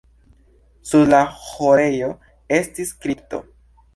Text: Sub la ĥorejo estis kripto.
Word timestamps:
Sub 0.91 1.03
la 1.11 1.19
ĥorejo 1.49 2.09
estis 2.57 2.95
kripto. 3.05 3.45